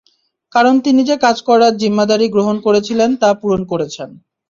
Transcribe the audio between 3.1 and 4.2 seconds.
তা পূরণ করেছেন।